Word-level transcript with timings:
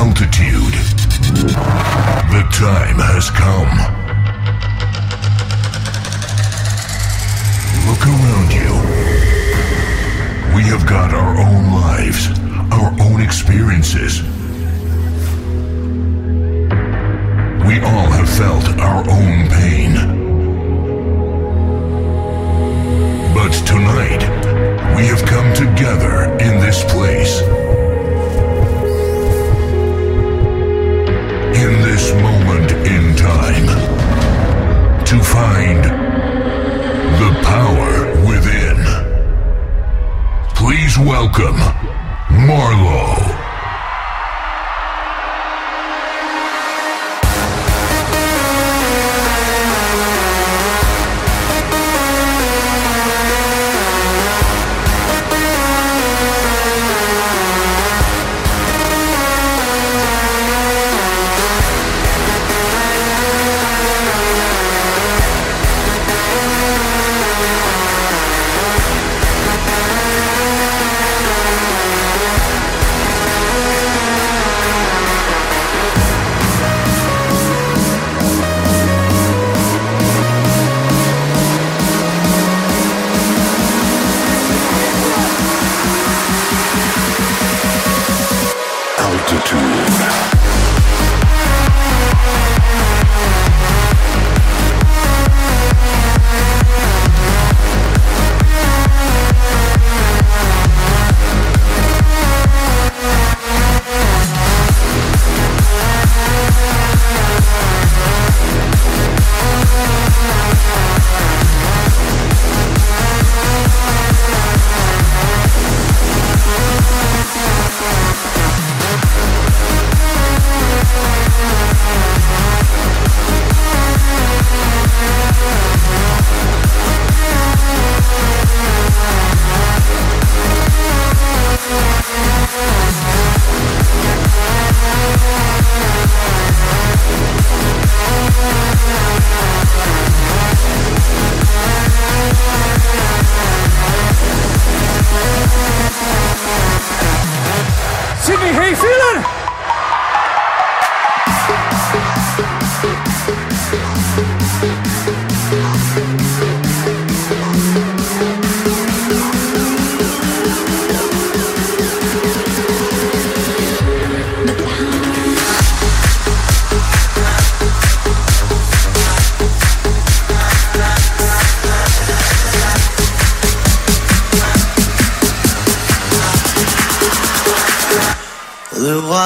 altitude. 0.00 0.72
The 2.32 2.44
time 2.56 2.98
has 3.12 3.28
come. 3.30 3.72
Look 7.86 8.02
around 8.08 8.50
you. 8.60 8.72
We 10.56 10.62
have 10.72 10.86
got 10.86 11.12
our 11.12 11.36
own 11.38 11.64
lives, 11.70 12.30
our 12.72 12.90
own 13.06 13.20
experiences. 13.20 14.22
We 17.68 17.76
all 17.90 18.08
have 18.16 18.30
felt 18.42 18.66
our 18.78 19.02
own 19.18 19.48
pain. 19.58 19.92
But 23.34 23.52
tonight, 23.66 24.22
we 24.96 25.04
have 25.12 25.22
come 25.26 25.52
together 25.52 26.22
in 26.40 26.58
this 26.58 26.84
place. 26.84 27.59
moment 32.14 32.72
in 32.86 33.14
time 33.16 33.66
to 35.04 35.22
find 35.22 35.84
the 37.20 37.32
power 37.42 37.92
within. 38.26 38.76
Please 40.54 40.98
welcome 40.98 41.56
Marlowe. 42.46 43.29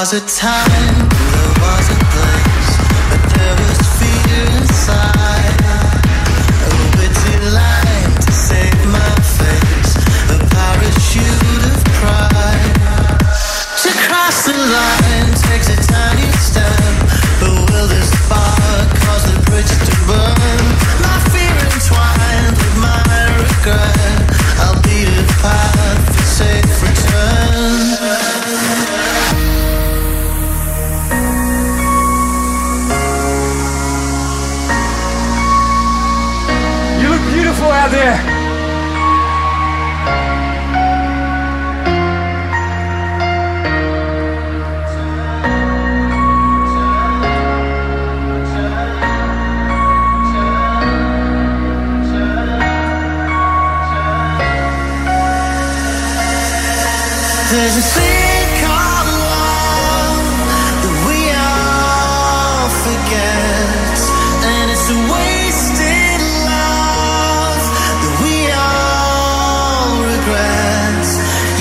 was 0.04 0.12
a 0.12 0.26
time 0.36 1.13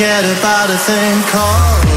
forget 0.00 0.24
about 0.38 0.70
a 0.70 0.78
thing 0.78 1.22
called 1.24 1.89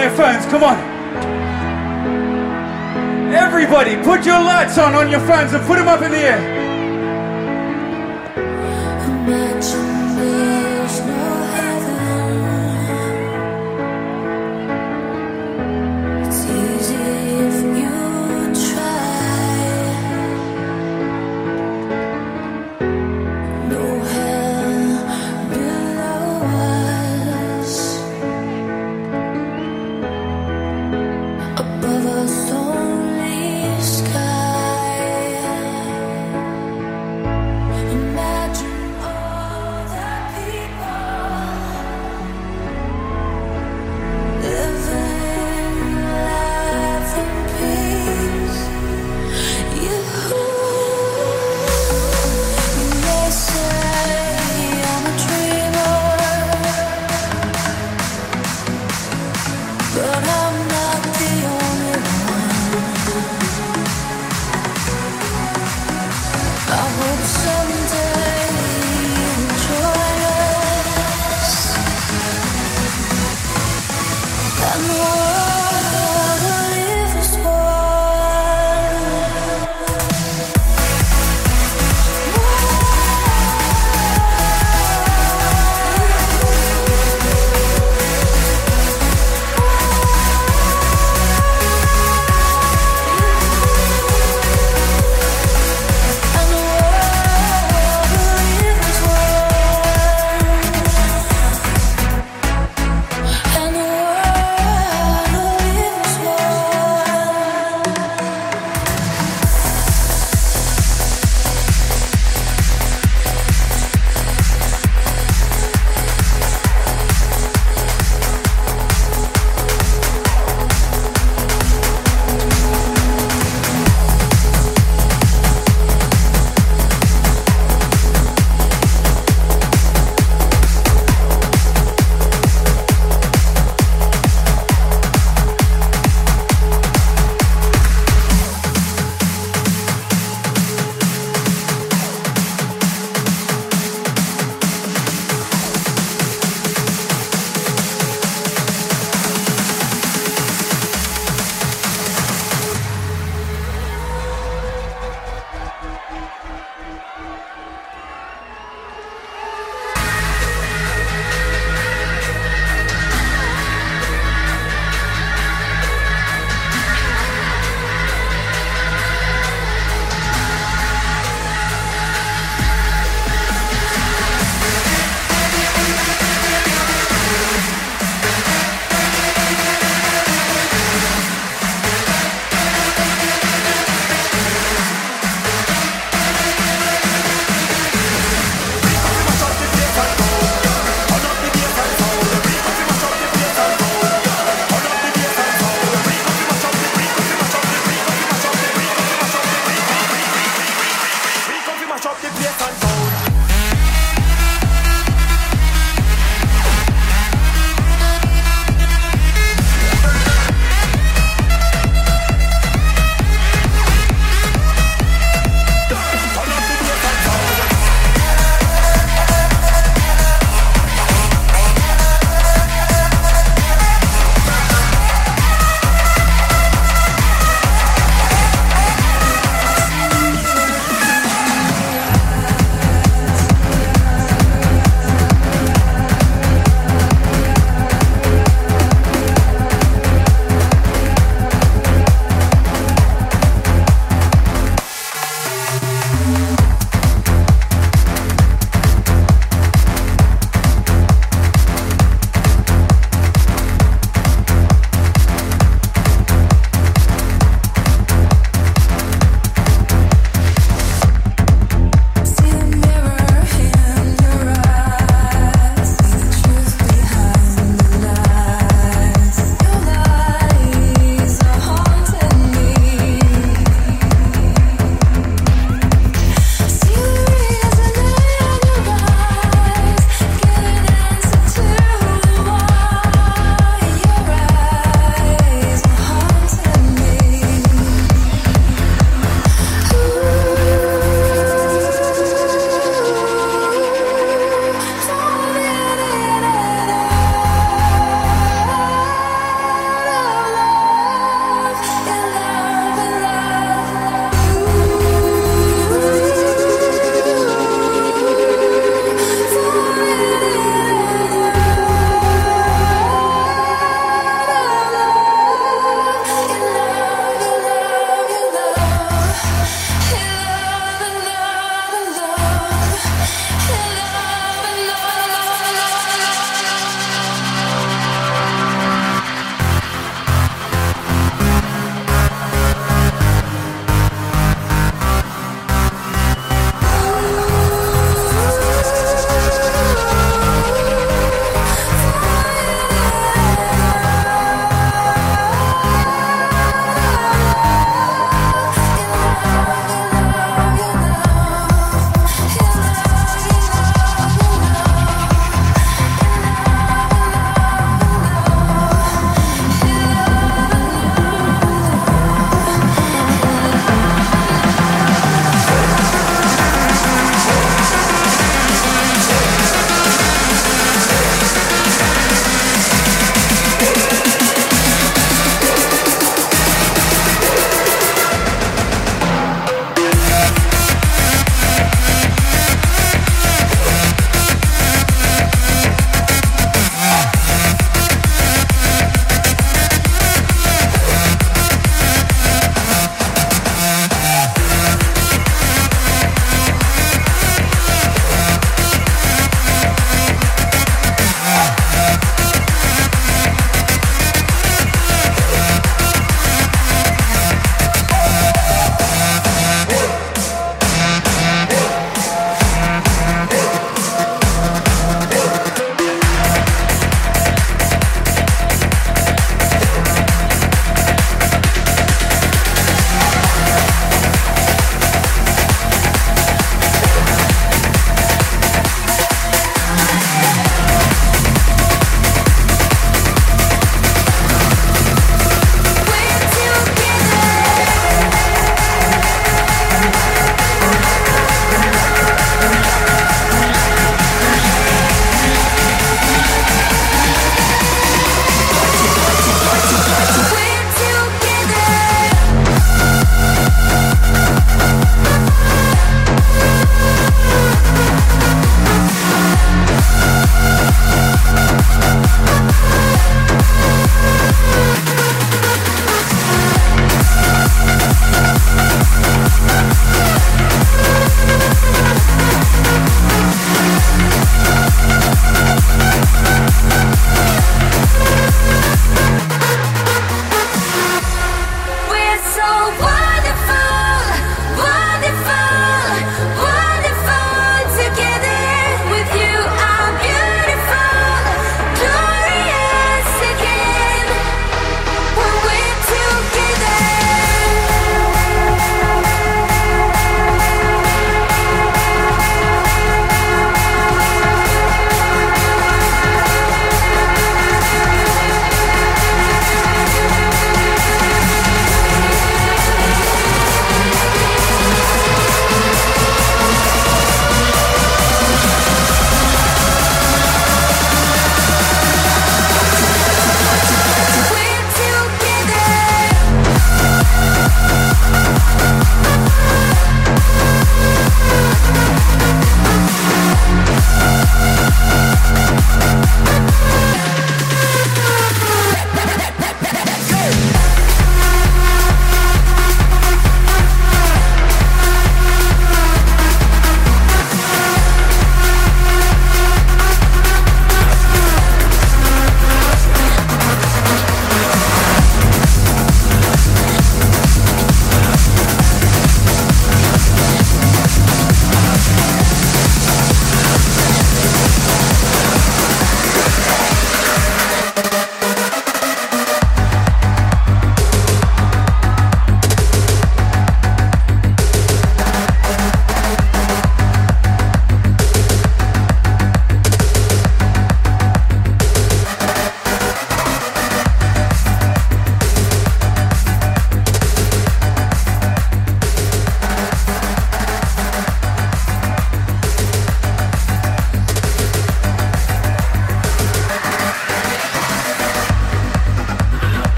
their 0.00 0.16
phones. 0.16 0.46
Come 0.46 0.64
on. 0.64 0.78
Everybody, 3.32 3.96
put 4.02 4.24
your 4.24 4.42
lights 4.42 4.78
on 4.78 4.94
on 4.94 5.10
your 5.10 5.20
phones 5.20 5.52
and 5.52 5.64
put 5.66 5.76
them 5.76 5.88
up 5.88 6.02
in 6.02 6.10
the 6.10 6.18
air. 6.18 6.59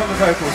Beautiful 0.00 0.26
wife 0.26 0.40
on 0.42 0.46
the 0.46 0.49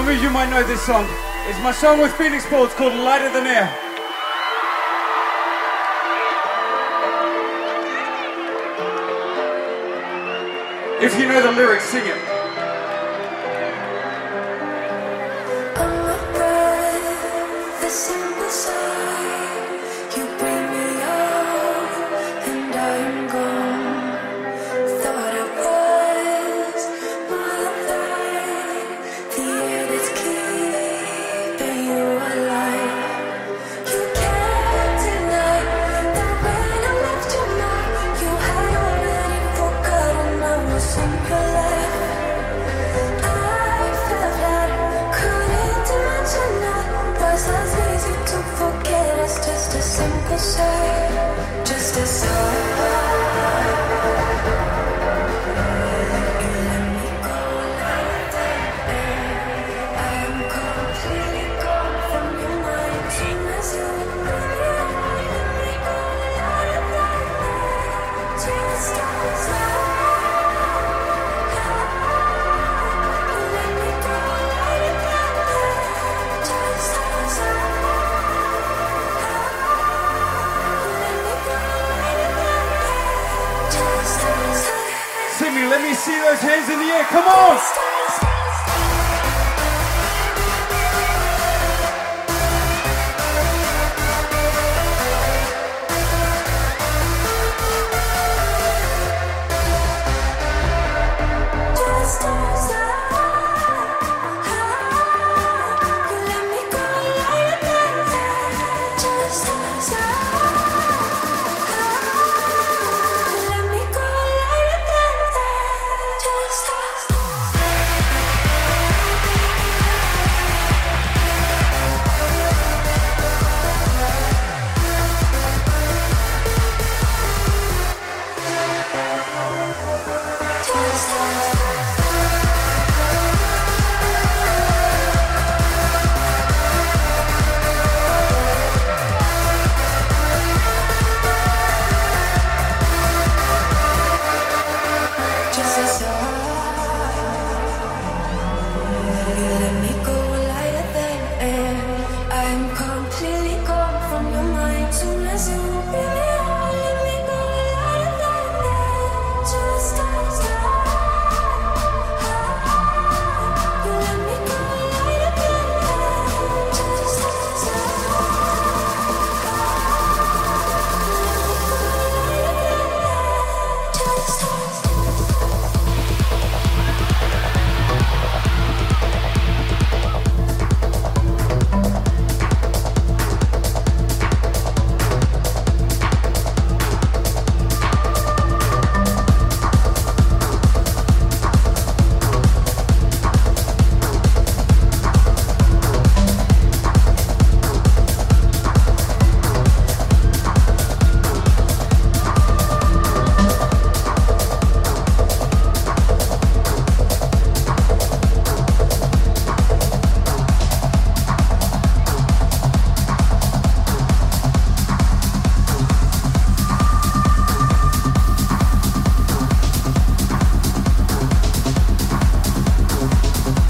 Some 0.00 0.08
of 0.08 0.22
you 0.22 0.30
might 0.30 0.48
know 0.48 0.62
this 0.62 0.80
song. 0.80 1.06
It's 1.44 1.60
my 1.60 1.72
song 1.72 2.00
with 2.00 2.10
Phoenix 2.14 2.46
It's 2.46 2.72
called 2.72 2.94
Lighter 2.94 3.30
Than 3.34 3.46
Air. 3.46 3.68
If 11.04 11.20
you 11.20 11.28
know 11.28 11.42
the 11.42 11.52
lyrics, 11.52 11.79